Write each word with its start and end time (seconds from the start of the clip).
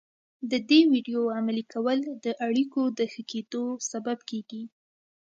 د 0.51 0.53
دې 0.69 0.79
ويډيو 0.91 1.21
عملي 1.37 1.65
کول 1.73 1.99
د 2.25 2.27
اړيکو 2.47 2.81
د 2.97 2.99
ښه 3.11 3.23
کېدو 3.31 3.63
سبب 3.91 4.17
کېږي. 4.29 4.63